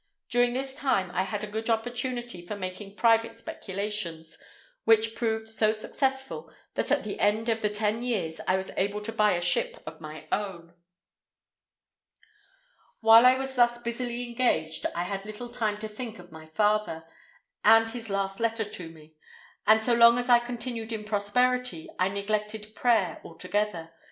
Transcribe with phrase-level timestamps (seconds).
[0.31, 4.35] During this time, I had a good opportunity for making private speculations,
[4.83, 9.01] which proved so successful, that at the end of the ten years I was able
[9.01, 10.73] to buy a ship of my own.
[13.01, 17.03] "While I was thus busily engaged, I had little time to think of my father,
[17.63, 19.13] and his last letter to me;
[19.67, 23.91] and so long as I continued in prosperity, I neglected prayer altogether.